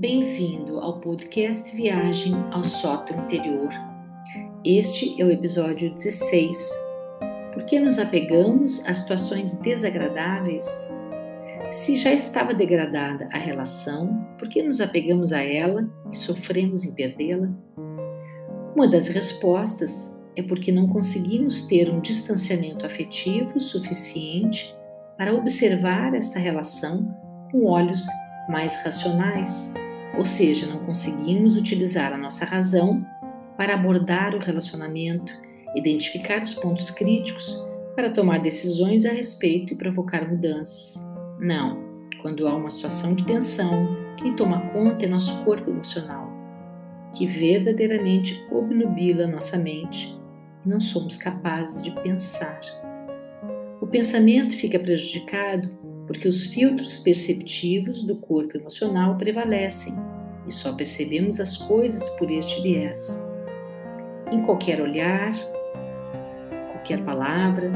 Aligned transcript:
Bem-vindo 0.00 0.78
ao 0.78 0.98
podcast 0.98 1.76
Viagem 1.76 2.32
ao 2.52 2.64
Sótão 2.64 3.22
Interior. 3.22 3.68
Este 4.64 5.20
é 5.20 5.26
o 5.26 5.30
episódio 5.30 5.92
16. 5.92 6.58
Por 7.52 7.66
que 7.66 7.78
nos 7.78 7.98
apegamos 7.98 8.82
a 8.86 8.94
situações 8.94 9.58
desagradáveis? 9.58 10.64
Se 11.70 11.96
já 11.96 12.14
estava 12.14 12.54
degradada 12.54 13.28
a 13.30 13.36
relação, 13.36 14.26
por 14.38 14.48
que 14.48 14.62
nos 14.62 14.80
apegamos 14.80 15.34
a 15.34 15.42
ela 15.42 15.86
e 16.10 16.16
sofremos 16.16 16.82
em 16.82 16.94
perdê-la? 16.94 17.50
Uma 18.74 18.88
das 18.88 19.08
respostas 19.08 20.18
é 20.34 20.42
porque 20.42 20.72
não 20.72 20.88
conseguimos 20.88 21.66
ter 21.66 21.90
um 21.90 22.00
distanciamento 22.00 22.86
afetivo 22.86 23.60
suficiente 23.60 24.74
para 25.18 25.34
observar 25.34 26.14
esta 26.14 26.38
relação 26.38 27.06
com 27.52 27.66
olhos 27.66 28.06
mais 28.48 28.82
racionais, 28.82 29.74
ou 30.20 30.26
seja, 30.26 30.66
não 30.66 30.80
conseguimos 30.80 31.56
utilizar 31.56 32.12
a 32.12 32.18
nossa 32.18 32.44
razão 32.44 33.02
para 33.56 33.72
abordar 33.72 34.34
o 34.34 34.38
relacionamento, 34.38 35.32
identificar 35.74 36.42
os 36.42 36.52
pontos 36.52 36.90
críticos 36.90 37.66
para 37.96 38.10
tomar 38.10 38.40
decisões 38.40 39.06
a 39.06 39.14
respeito 39.14 39.72
e 39.72 39.76
provocar 39.76 40.28
mudanças. 40.28 41.02
Não, 41.38 41.82
quando 42.20 42.46
há 42.46 42.54
uma 42.54 42.68
situação 42.68 43.14
de 43.14 43.24
tensão, 43.24 43.96
quem 44.18 44.36
toma 44.36 44.60
conta 44.74 45.06
é 45.06 45.08
nosso 45.08 45.42
corpo 45.42 45.70
emocional, 45.70 46.30
que 47.16 47.26
verdadeiramente 47.26 48.46
obnubila 48.50 49.26
nossa 49.26 49.56
mente 49.56 50.14
e 50.66 50.68
não 50.68 50.80
somos 50.80 51.16
capazes 51.16 51.82
de 51.82 51.92
pensar. 52.02 52.60
O 53.80 53.86
pensamento 53.86 54.54
fica 54.54 54.78
prejudicado 54.78 55.70
porque 56.06 56.28
os 56.28 56.44
filtros 56.44 56.98
perceptivos 56.98 58.02
do 58.02 58.16
corpo 58.16 58.58
emocional 58.58 59.16
prevalecem 59.16 59.94
e 60.46 60.52
só 60.52 60.72
percebemos 60.72 61.40
as 61.40 61.56
coisas 61.56 62.08
por 62.10 62.30
este 62.30 62.62
viés. 62.62 63.24
Em 64.30 64.42
qualquer 64.42 64.80
olhar, 64.80 65.32
qualquer 66.72 67.04
palavra, 67.04 67.70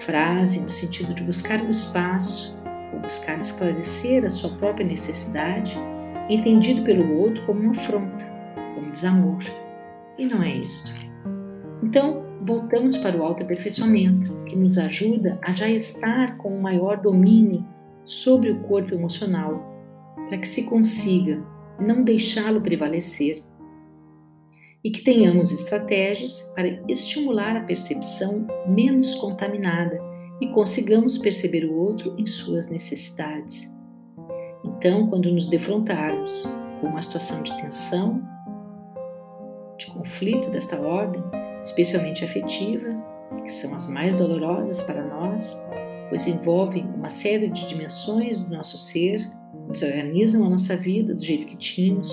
frase 0.00 0.60
no 0.60 0.70
sentido 0.70 1.14
de 1.14 1.22
buscar 1.22 1.60
um 1.60 1.68
espaço 1.68 2.56
ou 2.92 3.00
buscar 3.00 3.38
esclarecer 3.38 4.24
a 4.24 4.30
sua 4.30 4.50
própria 4.56 4.86
necessidade, 4.86 5.78
entendido 6.28 6.82
pelo 6.82 7.18
outro 7.18 7.44
como 7.46 7.60
uma 7.60 7.70
afronta, 7.70 8.24
como 8.74 8.90
desamor. 8.90 9.42
E 10.16 10.26
não 10.26 10.42
é 10.42 10.52
isto. 10.56 10.92
Então, 11.82 12.24
voltamos 12.42 12.96
para 12.96 13.16
o 13.16 13.22
autoaperfeiçoamento, 13.22 14.34
que 14.46 14.56
nos 14.56 14.78
ajuda 14.78 15.38
a 15.42 15.54
já 15.54 15.68
estar 15.68 16.36
com 16.38 16.56
um 16.56 16.60
maior 16.60 17.00
domínio 17.00 17.64
sobre 18.04 18.50
o 18.50 18.60
corpo 18.60 18.94
emocional, 18.94 19.62
para 20.28 20.38
que 20.38 20.48
se 20.48 20.64
consiga 20.64 21.42
não 21.80 22.02
deixá-lo 22.02 22.60
prevalecer 22.60 23.42
e 24.82 24.90
que 24.90 25.02
tenhamos 25.02 25.50
estratégias 25.52 26.42
para 26.54 26.82
estimular 26.88 27.56
a 27.56 27.62
percepção 27.62 28.46
menos 28.66 29.14
contaminada 29.16 30.00
e 30.40 30.48
consigamos 30.48 31.18
perceber 31.18 31.64
o 31.64 31.74
outro 31.74 32.14
em 32.18 32.24
suas 32.24 32.68
necessidades. 32.68 33.74
Então, 34.64 35.08
quando 35.08 35.32
nos 35.32 35.46
defrontarmos 35.48 36.48
com 36.80 36.88
uma 36.88 37.02
situação 37.02 37.42
de 37.42 37.56
tensão, 37.60 38.22
de 39.76 39.86
conflito 39.90 40.50
desta 40.50 40.80
ordem, 40.80 41.22
especialmente 41.62 42.24
afetiva, 42.24 42.88
que 43.42 43.52
são 43.52 43.74
as 43.74 43.88
mais 43.88 44.16
dolorosas 44.16 44.80
para 44.82 45.02
nós, 45.04 45.64
pois 46.08 46.26
envolvem 46.26 46.86
uma 46.94 47.08
série 47.08 47.48
de 47.48 47.66
dimensões 47.66 48.38
do 48.38 48.48
nosso 48.48 48.78
ser, 48.78 49.20
desorganizam 49.72 50.46
a 50.46 50.50
nossa 50.50 50.76
vida 50.76 51.14
do 51.14 51.22
jeito 51.22 51.46
que 51.46 51.56
tínhamos, 51.56 52.10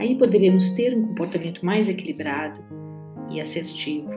aí 0.00 0.16
poderemos 0.16 0.70
ter 0.70 0.96
um 0.96 1.08
comportamento 1.08 1.64
mais 1.64 1.88
equilibrado 1.88 2.62
e 3.30 3.40
assertivo. 3.40 4.10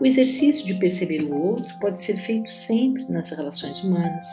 O 0.00 0.06
exercício 0.06 0.66
de 0.66 0.74
perceber 0.74 1.22
o 1.22 1.34
outro 1.34 1.78
pode 1.78 2.02
ser 2.02 2.16
feito 2.16 2.50
sempre 2.50 3.04
nas 3.08 3.30
relações 3.30 3.84
humanas. 3.84 4.24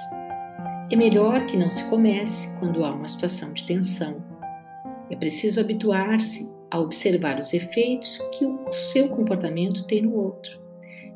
É 0.91 0.95
melhor 0.95 1.45
que 1.45 1.55
não 1.55 1.69
se 1.69 1.87
comece 1.89 2.57
quando 2.57 2.83
há 2.83 2.91
uma 2.91 3.07
situação 3.07 3.53
de 3.53 3.65
tensão. 3.65 4.17
É 5.11 5.15
preciso 5.15 5.59
habituar-se 5.59 6.51
a 6.71 6.79
observar 6.79 7.39
os 7.39 7.53
efeitos 7.53 8.19
que 8.31 8.45
o 8.45 8.71
seu 8.71 9.09
comportamento 9.09 9.85
tem 9.85 10.01
no 10.01 10.15
outro. 10.15 10.59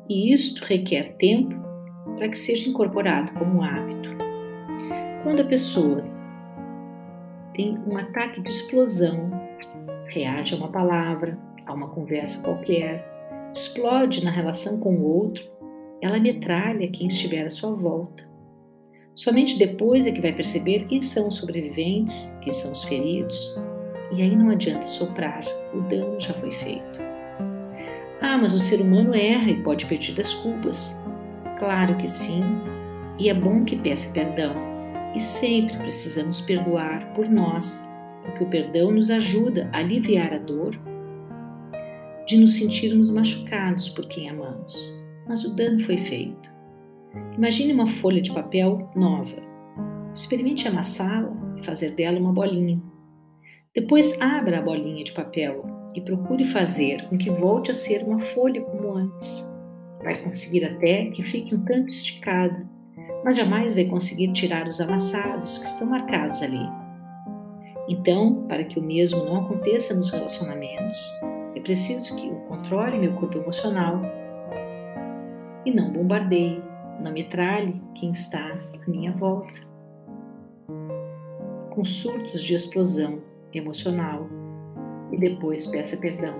E 0.08 0.32
isto 0.32 0.64
requer 0.64 1.16
tempo 1.16 1.54
para 2.16 2.28
que 2.28 2.38
seja 2.38 2.68
incorporado 2.68 3.32
como 3.32 3.62
hábito. 3.62 4.23
Quando 5.24 5.40
a 5.40 5.44
pessoa 5.46 6.04
tem 7.54 7.78
um 7.86 7.96
ataque 7.96 8.42
de 8.42 8.52
explosão, 8.52 9.30
reage 10.04 10.52
a 10.54 10.58
uma 10.58 10.68
palavra, 10.68 11.38
a 11.64 11.72
uma 11.72 11.88
conversa 11.88 12.44
qualquer, 12.44 13.02
explode 13.54 14.22
na 14.22 14.30
relação 14.30 14.78
com 14.78 14.94
o 14.94 15.02
outro, 15.02 15.42
ela 16.02 16.20
metralha 16.20 16.90
quem 16.90 17.06
estiver 17.06 17.46
à 17.46 17.48
sua 17.48 17.72
volta. 17.72 18.28
Somente 19.14 19.58
depois 19.58 20.06
é 20.06 20.12
que 20.12 20.20
vai 20.20 20.34
perceber 20.34 20.84
quem 20.88 21.00
são 21.00 21.28
os 21.28 21.36
sobreviventes, 21.36 22.36
quem 22.42 22.52
são 22.52 22.70
os 22.70 22.84
feridos, 22.84 23.56
e 24.12 24.20
aí 24.20 24.36
não 24.36 24.50
adianta 24.50 24.86
soprar, 24.86 25.42
o 25.72 25.80
dano 25.88 26.20
já 26.20 26.34
foi 26.34 26.52
feito. 26.52 27.00
Ah, 28.20 28.36
mas 28.36 28.52
o 28.52 28.58
ser 28.58 28.82
humano 28.82 29.14
erra 29.14 29.50
e 29.50 29.62
pode 29.62 29.86
pedir 29.86 30.14
desculpas. 30.14 31.02
Claro 31.58 31.96
que 31.96 32.06
sim, 32.06 32.42
e 33.18 33.30
é 33.30 33.34
bom 33.34 33.64
que 33.64 33.76
peça 33.76 34.12
perdão. 34.12 34.73
E 35.14 35.20
sempre 35.20 35.76
precisamos 35.78 36.40
perdoar 36.40 37.12
por 37.14 37.28
nós, 37.28 37.88
porque 38.22 38.42
o 38.42 38.50
perdão 38.50 38.90
nos 38.90 39.10
ajuda 39.10 39.70
a 39.72 39.78
aliviar 39.78 40.32
a 40.32 40.38
dor 40.38 40.74
de 42.26 42.38
nos 42.38 42.54
sentirmos 42.54 43.10
machucados 43.10 43.88
por 43.88 44.06
quem 44.08 44.28
amamos. 44.28 44.74
Mas 45.28 45.44
o 45.44 45.54
dano 45.54 45.80
foi 45.84 45.96
feito. 45.96 46.52
Imagine 47.36 47.72
uma 47.72 47.86
folha 47.86 48.20
de 48.20 48.32
papel 48.32 48.90
nova. 48.96 49.36
Experimente 50.12 50.66
amassá-la 50.66 51.32
e 51.56 51.64
fazer 51.64 51.90
dela 51.90 52.18
uma 52.18 52.32
bolinha. 52.32 52.82
Depois 53.74 54.20
abra 54.20 54.58
a 54.58 54.62
bolinha 54.62 55.04
de 55.04 55.12
papel 55.12 55.64
e 55.94 56.00
procure 56.00 56.44
fazer 56.44 57.08
com 57.08 57.16
que 57.16 57.30
volte 57.30 57.70
a 57.70 57.74
ser 57.74 58.02
uma 58.02 58.18
folha 58.18 58.62
como 58.62 58.94
antes. 58.94 59.52
Vai 60.02 60.16
conseguir 60.22 60.64
até 60.64 61.06
que 61.06 61.22
fique 61.22 61.54
um 61.54 61.64
tanto 61.64 61.88
esticada, 61.88 62.68
mas 63.24 63.38
jamais 63.38 63.74
vai 63.74 63.86
conseguir 63.86 64.30
tirar 64.32 64.68
os 64.68 64.80
amassados 64.80 65.56
que 65.56 65.64
estão 65.64 65.86
marcados 65.86 66.42
ali. 66.42 66.68
Então, 67.88 68.44
para 68.46 68.64
que 68.64 68.78
o 68.78 68.82
mesmo 68.82 69.24
não 69.24 69.44
aconteça 69.44 69.94
nos 69.94 70.10
relacionamentos, 70.10 71.10
é 71.54 71.60
preciso 71.60 72.14
que 72.16 72.28
eu 72.28 72.34
controle 72.48 72.98
meu 72.98 73.14
corpo 73.14 73.38
emocional 73.38 74.00
e 75.64 75.70
não 75.70 75.90
bombardeie, 75.90 76.62
não 77.00 77.12
metralhe 77.12 77.80
quem 77.94 78.10
está 78.10 78.58
à 78.86 78.90
minha 78.90 79.12
volta. 79.12 79.60
Com 81.70 81.84
surtos 81.84 82.42
de 82.42 82.54
explosão 82.54 83.22
emocional 83.52 84.28
e 85.10 85.16
depois 85.16 85.66
peça 85.66 85.96
perdão. 85.96 86.34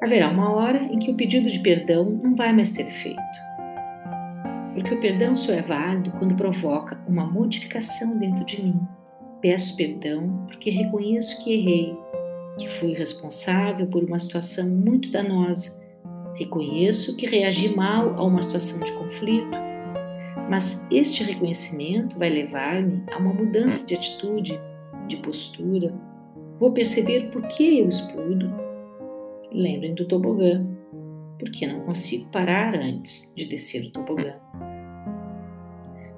Haverá 0.00 0.30
uma 0.30 0.52
hora 0.52 0.78
em 0.78 0.98
que 0.98 1.10
o 1.10 1.16
pedido 1.16 1.48
de 1.48 1.60
perdão 1.60 2.04
não 2.04 2.34
vai 2.34 2.52
mais 2.52 2.70
ter 2.70 2.86
efeito. 2.86 3.51
Porque 4.74 4.94
o 4.94 5.00
perdão 5.00 5.34
só 5.34 5.52
é 5.52 5.62
válido 5.62 6.10
quando 6.12 6.34
provoca 6.34 6.98
uma 7.06 7.24
modificação 7.24 8.16
dentro 8.18 8.44
de 8.44 8.62
mim. 8.62 8.80
Peço 9.40 9.76
perdão 9.76 10.44
porque 10.46 10.70
reconheço 10.70 11.42
que 11.42 11.52
errei, 11.52 11.96
que 12.58 12.68
fui 12.68 12.92
responsável 12.92 13.86
por 13.86 14.02
uma 14.04 14.18
situação 14.18 14.68
muito 14.68 15.10
danosa. 15.10 15.80
Reconheço 16.34 17.16
que 17.16 17.26
reagi 17.26 17.74
mal 17.74 18.14
a 18.16 18.24
uma 18.24 18.42
situação 18.42 18.80
de 18.80 18.92
conflito. 18.92 19.50
Mas 20.48 20.86
este 20.90 21.22
reconhecimento 21.22 22.18
vai 22.18 22.30
levar-me 22.30 23.02
a 23.12 23.18
uma 23.18 23.32
mudança 23.32 23.86
de 23.86 23.94
atitude 23.94 24.58
de 25.06 25.16
postura, 25.18 25.92
vou 26.58 26.72
perceber 26.72 27.30
por 27.30 27.42
que 27.48 27.80
eu 27.80 27.88
explodo. 27.88 28.52
Lembrem 29.50 29.94
do 29.94 30.06
tobogã, 30.06 30.64
porque 31.42 31.66
não 31.66 31.80
consigo 31.80 32.30
parar 32.30 32.74
antes 32.74 33.32
de 33.36 33.46
descer 33.46 33.84
o 33.86 33.90
tobogã. 33.90 34.34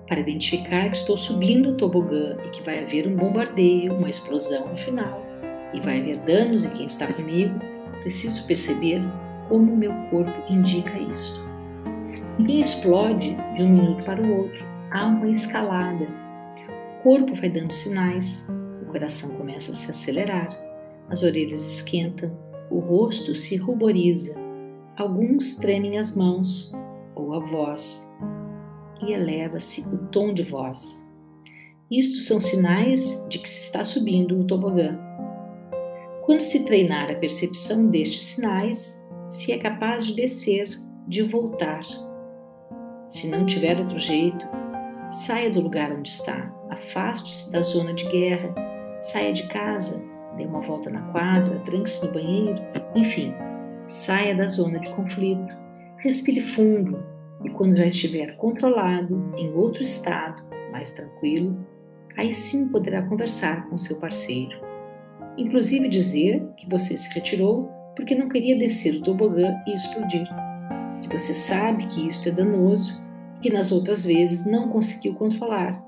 Para 0.07 0.21
identificar 0.21 0.91
que 0.91 0.97
estou 0.97 1.17
subindo 1.17 1.71
o 1.71 1.77
tobogã 1.77 2.37
e 2.45 2.51
que 2.51 2.63
vai 2.63 2.85
haver 2.85 3.09
um 3.09 3.17
bombardeio, 3.17 3.95
uma 3.95 4.09
explosão 4.09 4.69
no 4.69 4.77
final, 4.77 5.25
e 5.73 5.81
vai 5.81 6.01
haver 6.01 6.19
danos 6.21 6.65
em 6.65 6.71
quem 6.71 6.87
está 6.87 7.07
comigo, 7.13 7.59
preciso 8.01 8.47
perceber 8.47 9.01
como 9.49 9.73
o 9.73 9.77
meu 9.77 9.93
corpo 10.11 10.53
indica 10.53 10.99
isto. 10.99 11.43
Ninguém 12.39 12.61
explode 12.61 13.35
de 13.55 13.63
um 13.63 13.71
minuto 13.71 14.05
para 14.05 14.21
o 14.21 14.43
outro, 14.43 14.65
há 14.91 15.07
uma 15.07 15.31
escalada. 15.31 16.07
O 16.99 17.03
corpo 17.03 17.35
vai 17.35 17.49
dando 17.49 17.73
sinais, 17.73 18.47
coração 18.95 19.35
começa 19.35 19.73
a 19.73 19.75
se 19.75 19.91
acelerar, 19.91 20.49
as 21.11 21.25
orelhas 21.25 21.67
esquentam, 21.67 22.31
o 22.71 22.79
rosto 22.79 23.35
se 23.35 23.57
ruboriza, 23.57 24.44
alguns 24.97 25.57
tremem 25.57 25.99
as 25.99 26.15
mãos 26.15 26.73
ou 27.15 27.35
a 27.35 27.41
voz, 27.41 28.13
e 29.03 29.13
eleva-se 29.13 29.81
o 29.89 29.99
tom 30.09 30.33
de 30.33 30.45
voz. 30.45 31.09
Isto 31.91 32.19
são 32.19 32.41
sinais 32.41 33.25
de 33.29 33.39
que 33.39 33.49
se 33.49 33.61
está 33.61 33.85
subindo 33.85 34.41
o 34.41 34.47
tobogã. 34.47 34.99
Quando 36.25 36.41
se 36.41 36.65
treinar 36.65 37.11
a 37.11 37.15
percepção 37.17 37.89
destes 37.89 38.25
sinais, 38.25 39.05
se 39.29 39.53
é 39.53 39.59
capaz 39.59 40.07
de 40.07 40.15
descer, 40.15 40.69
de 41.07 41.23
voltar. 41.23 41.83
Se 43.09 43.29
não 43.29 43.45
tiver 43.45 43.79
outro 43.79 43.99
jeito, 43.99 44.47
saia 45.11 45.51
do 45.51 45.61
lugar 45.61 45.93
onde 45.93 46.09
está, 46.09 46.53
afaste-se 46.71 47.53
da 47.53 47.61
zona 47.61 47.93
de 47.93 48.09
guerra, 48.11 48.55
saia 48.99 49.33
de 49.33 49.47
casa, 49.49 50.03
dê 50.37 50.47
uma 50.47 50.61
volta 50.61 50.89
na 50.89 51.03
quadra, 51.13 51.61
tranque-se 51.61 52.07
no 52.07 52.13
banheiro, 52.13 52.61
enfim, 52.95 53.35
saia 53.87 54.35
da 54.35 54.47
zona 54.47 54.79
de 54.79 54.91
conflito, 54.95 55.55
respire 55.99 56.41
fundo 56.41 57.05
e, 57.45 57.51
quando 57.51 57.77
já 57.77 57.87
estiver 57.87 58.37
controlado, 58.37 59.33
em 59.37 59.53
outro 59.53 59.83
estado, 59.83 60.43
mais 60.73 60.91
tranquilo, 60.91 61.57
aí 62.17 62.33
sim 62.33 62.69
poderá 62.69 63.03
conversar 63.03 63.69
com 63.69 63.79
seu 63.79 63.99
parceiro. 63.99 64.59
Inclusive 65.37 65.89
dizer 65.89 66.47
que 66.57 66.69
você 66.69 66.97
se 66.97 67.13
retirou 67.13 67.69
porque 67.97 68.15
não 68.15 68.29
queria 68.29 68.57
descer 68.57 68.97
o 68.97 69.03
tobogã 69.03 69.55
e 69.67 69.73
explodir. 69.73 70.29
Que 71.03 71.09
você 71.09 71.35
sabe 71.35 71.87
que 71.87 72.09
isto 72.09 72.29
é 72.29 72.33
danoso 72.33 73.03
e 73.37 73.41
que 73.41 73.51
nas 73.51 73.71
outras 73.71 74.05
vezes 74.05 74.47
não 74.47 74.69
conseguiu 74.69 75.15
controlar, 75.15 75.81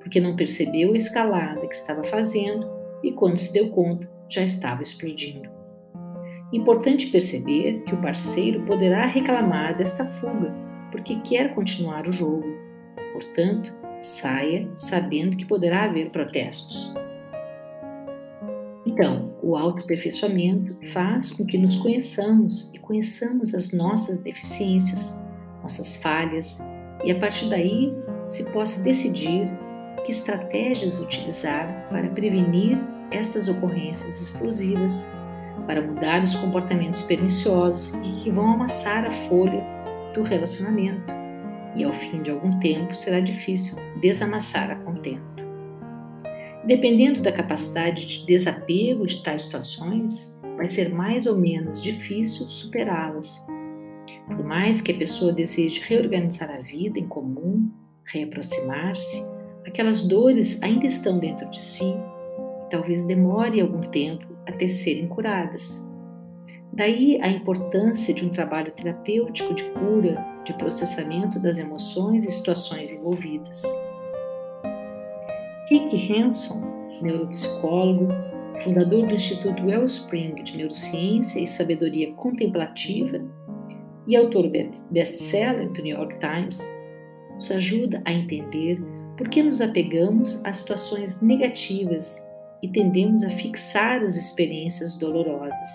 porque 0.00 0.20
não 0.20 0.36
percebeu 0.36 0.92
a 0.92 0.96
escalada 0.96 1.66
que 1.66 1.74
estava 1.74 2.04
fazendo 2.04 2.68
e 3.02 3.12
quando 3.12 3.38
se 3.38 3.52
deu 3.52 3.70
conta 3.70 4.08
já 4.28 4.42
estava 4.42 4.82
explodindo. 4.82 5.57
Importante 6.52 7.08
perceber 7.08 7.82
que 7.84 7.94
o 7.94 8.00
parceiro 8.00 8.62
poderá 8.62 9.06
reclamar 9.06 9.76
desta 9.76 10.06
fuga 10.06 10.54
porque 10.90 11.16
quer 11.20 11.54
continuar 11.54 12.08
o 12.08 12.12
jogo. 12.12 12.46
Portanto, 13.12 13.72
saia 14.00 14.68
sabendo 14.74 15.36
que 15.36 15.44
poderá 15.44 15.84
haver 15.84 16.10
protestos. 16.10 16.94
Então, 18.86 19.34
o 19.42 19.56
autoaperfeiçoamento 19.56 20.76
faz 20.92 21.30
com 21.32 21.44
que 21.44 21.58
nos 21.58 21.76
conheçamos 21.76 22.72
e 22.74 22.78
conheçamos 22.78 23.54
as 23.54 23.72
nossas 23.72 24.18
deficiências, 24.18 25.20
nossas 25.62 25.98
falhas, 25.98 26.66
e 27.04 27.10
a 27.10 27.18
partir 27.18 27.50
daí 27.50 27.94
se 28.28 28.44
possa 28.50 28.82
decidir 28.82 29.52
que 30.04 30.10
estratégias 30.10 31.00
utilizar 31.00 31.86
para 31.90 32.08
prevenir 32.08 32.78
estas 33.10 33.48
ocorrências 33.48 34.20
explosivas, 34.22 35.12
para 35.68 35.82
mudar 35.82 36.22
os 36.22 36.34
comportamentos 36.34 37.02
perniciosos 37.02 37.92
e 38.02 38.22
que 38.22 38.30
vão 38.30 38.54
amassar 38.54 39.04
a 39.04 39.10
folha 39.10 39.62
do 40.14 40.22
relacionamento 40.22 41.12
e 41.76 41.84
ao 41.84 41.92
fim 41.92 42.22
de 42.22 42.30
algum 42.30 42.58
tempo 42.58 42.94
será 42.94 43.20
difícil 43.20 43.76
desamassar 44.00 44.70
a 44.70 44.76
contento. 44.76 45.22
Dependendo 46.64 47.20
da 47.20 47.30
capacidade 47.30 48.06
de 48.06 48.24
desapego 48.24 49.06
de 49.06 49.22
tais 49.22 49.42
situações, 49.42 50.38
vai 50.56 50.70
ser 50.70 50.88
mais 50.88 51.26
ou 51.26 51.36
menos 51.36 51.82
difícil 51.82 52.48
superá-las. 52.48 53.46
Por 54.26 54.42
mais 54.42 54.80
que 54.80 54.92
a 54.92 54.96
pessoa 54.96 55.34
deseje 55.34 55.82
reorganizar 55.86 56.50
a 56.50 56.60
vida 56.60 56.98
em 56.98 57.06
comum, 57.06 57.70
reaproximar-se, 58.06 59.22
aquelas 59.66 60.02
dores 60.02 60.62
ainda 60.62 60.86
estão 60.86 61.18
dentro 61.18 61.48
de 61.50 61.60
si 61.60 61.94
e 62.64 62.70
talvez 62.70 63.04
demore 63.04 63.60
algum 63.60 63.82
tempo 63.82 64.37
até 64.48 64.66
serem 64.68 65.06
curadas. 65.06 65.86
Daí 66.72 67.18
a 67.20 67.28
importância 67.28 68.14
de 68.14 68.24
um 68.24 68.30
trabalho 68.30 68.72
terapêutico 68.72 69.54
de 69.54 69.64
cura, 69.72 70.24
de 70.44 70.52
processamento 70.54 71.40
das 71.40 71.58
emoções 71.58 72.24
e 72.24 72.30
situações 72.30 72.92
envolvidas. 72.92 73.62
Rick 75.68 76.12
Hanson, 76.12 76.62
neuropsicólogo, 77.02 78.08
fundador 78.62 79.06
do 79.06 79.14
Instituto 79.14 79.64
Wellspring 79.64 80.42
de 80.42 80.56
Neurociência 80.56 81.40
e 81.40 81.46
Sabedoria 81.46 82.12
Contemplativa 82.14 83.20
e 84.06 84.16
autor 84.16 84.50
best-seller 84.90 85.68
do 85.70 85.82
New 85.82 85.96
York 85.96 86.18
Times, 86.18 86.66
nos 87.34 87.50
ajuda 87.50 88.02
a 88.04 88.12
entender 88.12 88.80
por 89.16 89.28
que 89.28 89.42
nos 89.42 89.60
apegamos 89.60 90.44
a 90.44 90.52
situações 90.52 91.20
negativas 91.20 92.24
e 92.62 92.68
tendemos 92.68 93.22
a 93.22 93.30
fixar 93.30 94.02
as 94.02 94.16
experiências 94.16 94.96
dolorosas. 94.96 95.68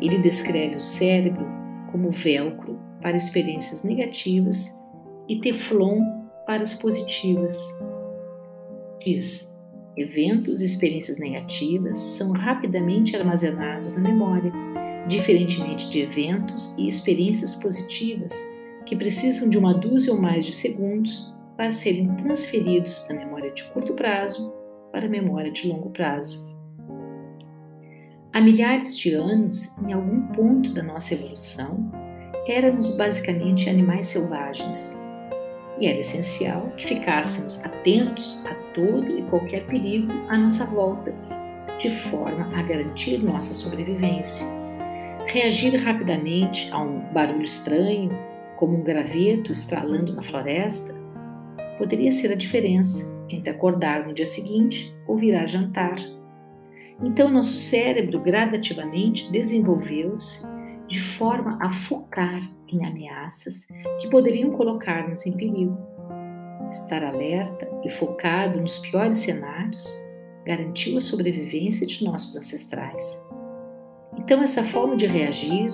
Ele 0.00 0.18
descreve 0.18 0.76
o 0.76 0.80
cérebro 0.80 1.46
como 1.90 2.10
velcro 2.10 2.78
para 3.00 3.16
experiências 3.16 3.82
negativas 3.82 4.80
e 5.28 5.40
teflon 5.40 6.00
para 6.46 6.62
as 6.62 6.74
positivas. 6.74 7.58
Diz: 9.00 9.56
eventos 9.96 10.62
e 10.62 10.66
experiências 10.66 11.18
negativas 11.18 11.98
são 11.98 12.32
rapidamente 12.32 13.16
armazenados 13.16 13.92
na 13.92 14.00
memória, 14.00 14.52
diferentemente 15.08 15.90
de 15.90 16.00
eventos 16.00 16.74
e 16.78 16.88
experiências 16.88 17.54
positivas 17.54 18.32
que 18.86 18.96
precisam 18.96 19.48
de 19.48 19.58
uma 19.58 19.74
dúzia 19.74 20.12
ou 20.12 20.20
mais 20.20 20.44
de 20.44 20.52
segundos 20.52 21.34
para 21.56 21.70
serem 21.70 22.14
transferidos 22.16 23.04
da 23.08 23.14
memória 23.14 23.50
de 23.50 23.64
curto 23.72 23.94
prazo 23.94 24.57
para 24.92 25.06
a 25.06 25.08
memória 25.08 25.50
de 25.50 25.68
longo 25.68 25.90
prazo. 25.90 26.46
Há 28.32 28.40
milhares 28.40 28.96
de 28.98 29.14
anos, 29.14 29.74
em 29.86 29.92
algum 29.92 30.28
ponto 30.28 30.72
da 30.72 30.82
nossa 30.82 31.14
evolução, 31.14 31.90
éramos 32.46 32.96
basicamente 32.96 33.68
animais 33.68 34.06
selvagens. 34.06 35.00
E 35.78 35.86
era 35.86 35.98
essencial 35.98 36.72
que 36.76 36.86
ficássemos 36.86 37.64
atentos 37.64 38.44
a 38.46 38.54
todo 38.74 39.18
e 39.18 39.22
qualquer 39.24 39.66
perigo 39.66 40.12
à 40.28 40.36
nossa 40.36 40.66
volta, 40.66 41.14
de 41.78 41.90
forma 41.90 42.56
a 42.56 42.62
garantir 42.62 43.18
nossa 43.18 43.54
sobrevivência. 43.54 44.46
Reagir 45.26 45.76
rapidamente 45.76 46.68
a 46.72 46.80
um 46.80 47.00
barulho 47.12 47.44
estranho, 47.44 48.10
como 48.56 48.76
um 48.76 48.82
graveto 48.82 49.52
estralando 49.52 50.14
na 50.14 50.22
floresta, 50.22 50.94
poderia 51.78 52.10
ser 52.10 52.32
a 52.32 52.36
diferença 52.36 53.17
entre 53.30 53.50
acordar 53.50 54.06
no 54.06 54.14
dia 54.14 54.26
seguinte 54.26 54.94
ou 55.06 55.16
virar 55.16 55.46
jantar 55.46 55.96
então, 57.02 57.28
nosso 57.28 57.52
cérebro 57.52 58.20
gradativamente 58.20 59.30
desenvolveu-se 59.30 60.44
de 60.88 61.00
forma 61.00 61.56
a 61.60 61.72
focar 61.72 62.40
em 62.68 62.84
ameaças 62.84 63.68
que 64.00 64.08
poderiam 64.10 64.50
colocar-nos 64.50 65.24
em 65.24 65.32
perigo. 65.32 65.78
Estar 66.70 67.04
alerta 67.04 67.70
e 67.84 67.88
focado 67.88 68.60
nos 68.60 68.78
piores 68.78 69.20
cenários 69.20 69.86
garantiu 70.44 70.98
a 70.98 71.00
sobrevivência 71.00 71.86
de 71.86 72.04
nossos 72.04 72.36
ancestrais. 72.36 73.24
Então, 74.18 74.42
essa 74.42 74.64
forma 74.64 74.96
de 74.96 75.06
reagir, 75.06 75.70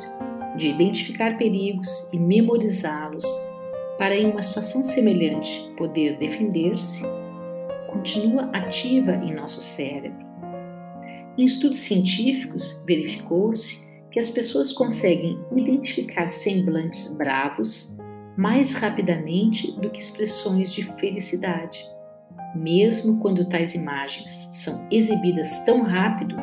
de 0.57 0.69
identificar 0.69 1.39
perigos 1.39 1.89
e 2.13 2.19
memorizá-los 2.19 3.25
para, 3.97 4.15
em 4.15 4.31
uma 4.31 4.43
situação 4.43 4.85
semelhante, 4.85 5.73
poder 5.77 6.19
defender-se, 6.19 7.03
continua 7.95 8.51
ativa 8.53 9.13
em 9.13 9.35
nosso 9.35 9.63
cérebro 9.63 10.25
em 11.37 11.45
estudos 11.45 11.81
científicos, 11.81 12.83
verificou-se 12.87 13.85
que 14.11 14.21
as 14.21 14.31
pessoas 14.31 14.73
conseguem 14.73 15.37
identificar 15.57 16.31
semblantes 16.31 17.13
bravos 17.17 17.99
mais 18.37 18.73
rapidamente 18.75 19.73
do 19.81 19.91
que 19.91 19.99
expressões 19.99 20.73
de 20.73 20.85
felicidade, 20.95 21.85
mesmo 22.55 23.19
quando 23.19 23.49
tais 23.49 23.75
imagens 23.75 24.49
são 24.53 24.87
exibidas 24.93 25.65
tão 25.65 25.83
rápido, 25.83 26.37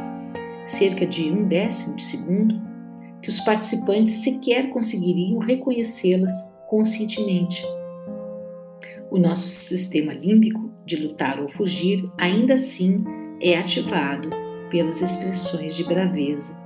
cerca 0.65 1.05
de 1.05 1.31
um 1.31 1.47
décimo 1.47 1.95
de 1.95 2.03
segundo, 2.03 2.61
que 3.21 3.29
os 3.29 3.39
participantes 3.39 4.15
sequer 4.15 4.69
conseguiriam 4.71 5.39
reconhecê-las 5.39 6.31
conscientemente. 6.69 7.63
O 9.09 9.17
nosso 9.17 9.47
sistema 9.47 10.13
límbico 10.13 10.70
de 10.91 11.07
lutar 11.07 11.39
ou 11.39 11.47
fugir 11.47 12.11
ainda 12.17 12.55
assim 12.55 13.03
é 13.39 13.57
ativado 13.57 14.29
pelas 14.69 15.01
expressões 15.01 15.75
de 15.75 15.85
braveza. 15.85 16.59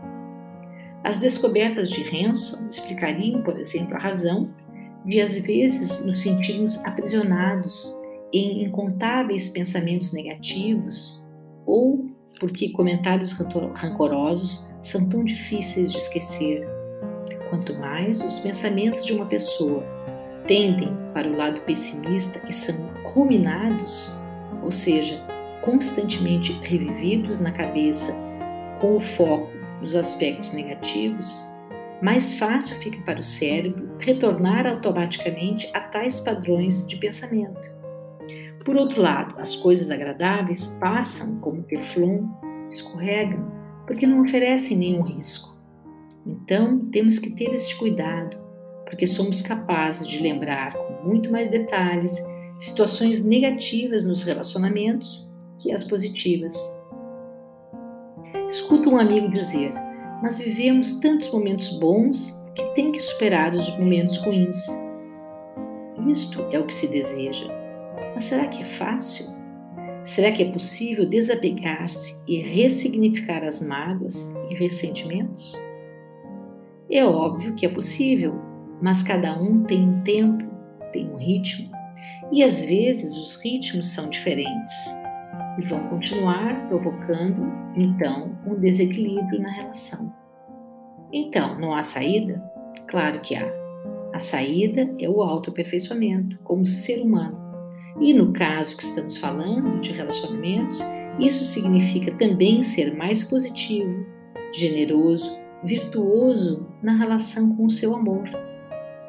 As 1.03 1.19
descobertas 1.19 1.87
de 1.89 2.01
Hanson 2.03 2.67
explicariam, 2.67 3.43
por 3.43 3.59
exemplo, 3.59 3.95
a 3.95 3.99
razão 3.99 4.49
de 5.05 5.21
às 5.21 5.37
vezes 5.37 6.03
nos 6.03 6.19
sentirmos 6.19 6.83
aprisionados 6.83 7.95
em 8.33 8.63
incontáveis 8.63 9.49
pensamentos 9.49 10.11
negativos 10.11 11.23
ou 11.63 12.09
porque 12.39 12.71
comentários 12.71 13.31
rancorosos 13.75 14.73
são 14.81 15.07
tão 15.07 15.23
difíceis 15.23 15.91
de 15.91 15.99
esquecer. 15.99 16.67
Quanto 17.49 17.75
mais 17.75 18.19
os 18.25 18.39
pensamentos 18.39 19.05
de 19.05 19.13
uma 19.13 19.27
pessoa 19.27 19.83
tendem 20.47 20.95
para 21.13 21.27
o 21.27 21.35
lado 21.35 21.61
pessimista 21.61 22.41
e 22.47 22.53
são 22.53 22.75
ruminados, 23.03 24.15
ou 24.63 24.71
seja, 24.71 25.21
constantemente 25.61 26.53
revividos 26.61 27.39
na 27.39 27.51
cabeça 27.51 28.13
com 28.79 28.97
o 28.97 28.99
foco 28.99 29.51
nos 29.81 29.95
aspectos 29.95 30.53
negativos, 30.53 31.47
mais 32.01 32.35
fácil 32.35 32.77
fica 32.81 33.01
para 33.03 33.19
o 33.19 33.23
cérebro 33.23 33.95
retornar 33.99 34.67
automaticamente 34.67 35.69
a 35.73 35.79
tais 35.79 36.19
padrões 36.19 36.85
de 36.87 36.97
pensamento. 36.97 37.73
Por 38.63 38.75
outro 38.75 39.01
lado, 39.01 39.39
as 39.39 39.55
coisas 39.55 39.91
agradáveis 39.91 40.67
passam 40.79 41.39
como 41.39 41.63
teflon, 41.63 42.27
escorregam, 42.67 43.51
porque 43.85 44.07
não 44.07 44.21
oferecem 44.21 44.77
nenhum 44.77 45.03
risco. 45.03 45.55
Então, 46.25 46.79
temos 46.89 47.19
que 47.19 47.35
ter 47.35 47.53
esse 47.53 47.75
cuidado, 47.77 48.37
porque 48.95 49.07
somos 49.07 49.41
capazes 49.41 50.07
de 50.07 50.19
lembrar 50.19 50.73
com 50.73 51.09
muito 51.09 51.29
mais 51.29 51.49
detalhes 51.49 52.25
situações 52.61 53.25
negativas 53.25 54.05
nos 54.05 54.23
relacionamentos 54.23 55.35
que 55.59 55.73
as 55.73 55.85
positivas. 55.85 56.55
Escuto 58.47 58.89
um 58.89 58.97
amigo 58.97 59.29
dizer: 59.29 59.73
Mas 60.23 60.39
vivemos 60.39 61.01
tantos 61.01 61.29
momentos 61.29 61.77
bons 61.77 62.41
que 62.55 62.63
tem 62.73 62.93
que 62.93 63.01
superar 63.01 63.51
os 63.51 63.67
momentos 63.77 64.15
ruins. 64.19 64.55
Isto 66.09 66.47
é 66.49 66.57
o 66.57 66.65
que 66.65 66.73
se 66.73 66.87
deseja. 66.87 67.49
Mas 68.13 68.23
será 68.23 68.47
que 68.47 68.61
é 68.61 68.65
fácil? 68.65 69.25
Será 70.05 70.31
que 70.31 70.41
é 70.41 70.51
possível 70.51 71.05
desapegar-se 71.05 72.21
e 72.25 72.37
ressignificar 72.39 73.43
as 73.43 73.61
mágoas 73.61 74.33
e 74.49 74.55
ressentimentos? 74.55 75.53
É 76.89 77.03
óbvio 77.03 77.55
que 77.55 77.65
é 77.65 77.69
possível, 77.69 78.54
mas 78.81 79.03
cada 79.03 79.39
um 79.39 79.63
tem 79.63 79.87
um 79.87 80.01
tempo, 80.01 80.45
tem 80.91 81.09
um 81.09 81.17
ritmo, 81.17 81.71
e 82.31 82.43
às 82.43 82.63
vezes 82.63 83.15
os 83.17 83.41
ritmos 83.41 83.93
são 83.93 84.09
diferentes 84.09 84.73
e 85.57 85.65
vão 85.65 85.87
continuar 85.87 86.67
provocando, 86.67 87.51
então, 87.75 88.37
um 88.45 88.55
desequilíbrio 88.55 89.41
na 89.41 89.51
relação. 89.51 90.13
Então, 91.11 91.59
não 91.59 91.73
há 91.73 91.81
saída? 91.81 92.43
Claro 92.87 93.19
que 93.21 93.35
há. 93.35 93.47
A 94.13 94.19
saída 94.19 94.89
é 94.99 95.09
o 95.09 95.21
autoaperfeiçoamento 95.21 96.39
como 96.43 96.65
ser 96.65 97.01
humano. 97.01 97.37
E 97.99 98.13
no 98.13 98.33
caso 98.33 98.75
que 98.75 98.83
estamos 98.83 99.17
falando 99.17 99.79
de 99.79 99.93
relacionamentos, 99.93 100.81
isso 101.19 101.43
significa 101.43 102.11
também 102.15 102.61
ser 102.61 102.95
mais 102.95 103.23
positivo, 103.23 104.05
generoso, 104.53 105.37
virtuoso 105.63 106.67
na 106.81 106.97
relação 106.97 107.55
com 107.55 107.65
o 107.65 107.69
seu 107.69 107.95
amor. 107.95 108.29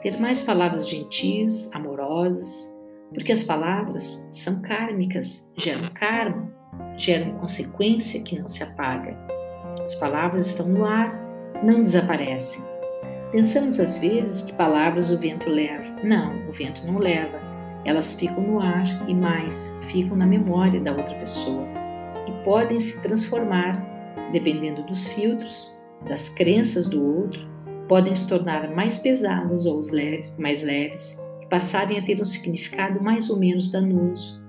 Ter 0.03 0.19
mais 0.21 0.43
palavras 0.43 0.89
gentis, 0.89 1.71
amorosas, 1.73 2.77
porque 3.13 3.33
as 3.33 3.43
palavras 3.43 4.27
são 4.31 4.61
kármicas, 4.63 5.51
geram 5.57 5.91
karma, 5.95 6.53
geram 6.97 7.39
consequência 7.39 8.23
que 8.23 8.39
não 8.39 8.49
se 8.49 8.63
apaga. 8.63 9.17
As 9.83 9.95
palavras 9.95 10.49
estão 10.49 10.69
no 10.69 10.85
ar, 10.85 11.19
não 11.63 11.85
desaparecem. 11.85 12.65
Pensamos 13.33 13.81
às 13.81 13.99
vezes 13.99 14.43
que 14.43 14.53
palavras 14.55 15.11
o 15.11 15.19
vento 15.19 15.49
leva. 15.49 15.85
Não, 16.03 16.49
o 16.49 16.53
vento 16.53 16.87
não 16.87 16.99
leva. 16.99 17.39
Elas 17.85 18.19
ficam 18.19 18.43
no 18.43 18.61
ar 18.61 18.85
e 19.09 19.15
mais, 19.15 19.79
ficam 19.89 20.17
na 20.17 20.27
memória 20.27 20.81
da 20.81 20.93
outra 20.93 21.15
pessoa 21.17 21.67
e 22.27 22.33
podem 22.45 22.81
se 22.81 23.01
transformar, 23.03 23.73
dependendo 24.33 24.83
dos 24.85 25.09
filtros, 25.09 25.81
das 26.09 26.29
crenças 26.29 26.89
do 26.89 27.03
outro, 27.21 27.56
podem 27.89 28.15
se 28.15 28.29
tornar 28.29 28.75
mais 28.75 28.99
pesadas 28.99 29.67
ou 29.67 29.81
mais 30.39 30.63
leves 30.63 31.21
passarem 31.49 31.99
a 31.99 32.03
ter 32.03 32.21
um 32.21 32.25
significado 32.25 33.03
mais 33.03 33.31
ou 33.31 33.39
menos 33.39 33.71
danoso, 33.71 34.43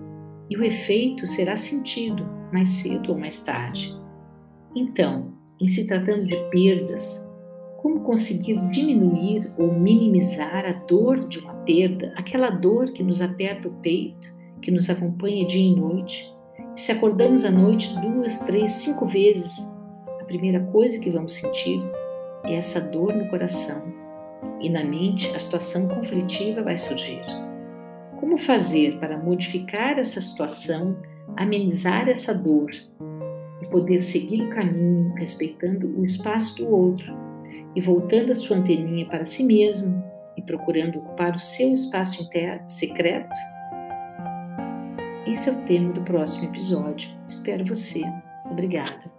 e 0.50 0.58
o 0.58 0.64
efeito 0.64 1.28
será 1.28 1.56
sentido 1.56 2.28
mais 2.52 2.68
cedo 2.68 3.12
ou 3.12 3.18
mais 3.18 3.44
tarde. 3.44 3.96
Então, 4.76 5.34
em 5.60 5.70
se 5.70 5.88
tratando 5.88 6.26
de 6.26 6.36
perdas, 6.50 7.28
como 7.78 8.02
conseguir 8.02 8.58
diminuir 8.70 9.52
ou 9.58 9.72
minimizar 9.72 10.66
a 10.66 10.74
dor 10.74 11.28
de 11.28 11.40
uma 11.40 11.54
perda, 11.54 12.14
aquela 12.16 12.50
dor 12.50 12.92
que 12.94 13.04
nos 13.04 13.22
aperta 13.22 13.68
o 13.68 13.74
peito, 13.82 14.28
que 14.62 14.72
nos 14.72 14.90
acompanha 14.90 15.46
dia 15.46 15.62
e 15.62 15.76
noite? 15.76 16.34
E 16.76 16.80
se 16.80 16.92
acordamos 16.92 17.44
à 17.44 17.52
noite 17.52 17.94
duas, 18.00 18.40
três, 18.40 18.72
cinco 18.72 19.06
vezes, 19.06 19.72
a 20.20 20.24
primeira 20.26 20.60
coisa 20.72 21.00
que 21.00 21.10
vamos 21.10 21.34
sentir 21.34 21.80
é 22.48 22.56
essa 22.56 22.80
dor 22.80 23.14
no 23.14 23.30
coração 23.30 23.82
e 24.60 24.70
na 24.70 24.84
mente 24.84 25.36
a 25.36 25.40
situação 25.40 25.88
conflitiva 25.88 26.64
vai 26.64 26.78
surgir. 26.78 27.22
Como 28.20 28.38
fazer 28.38 28.98
para 29.00 29.18
modificar 29.18 30.00
essa 30.00 30.20
situação, 30.20 30.98
amenizar 31.36 32.10
essa 32.10 32.34
dor 32.34 32.70
e 33.62 33.68
poder 33.68 34.02
seguir 34.02 34.42
o 34.42 34.50
caminho 34.50 35.14
respeitando 35.16 35.88
o 36.00 36.06
espaço 36.06 36.58
do 36.58 36.70
outro 36.74 37.14
e 37.76 37.82
voltando 37.82 38.32
a 38.32 38.36
sua 38.36 38.58
anteninha 38.58 39.06
para 39.06 39.26
si 39.26 39.44
mesmo 39.44 40.04
e 40.36 40.42
procurando 40.42 41.00
ocupar 41.00 41.36
o 41.36 41.40
seu 41.40 41.74
espaço 41.74 42.24
interno 42.24 42.70
secreto? 42.70 43.36
Esse 45.28 45.50
é 45.50 45.52
o 45.52 45.62
tema 45.64 45.92
do 45.94 46.02
próximo 46.02 46.46
episódio. 46.46 47.10
Espero 47.28 47.66
você. 47.66 48.02
Obrigada. 48.50 49.17